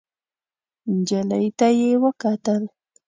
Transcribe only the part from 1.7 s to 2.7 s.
يې وکتل.